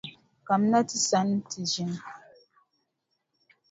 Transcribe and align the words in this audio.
Kamina 0.47 0.79
ti 0.87 0.97
sani 1.07 1.33
nti 1.39 1.59
ʒini. 1.71 1.97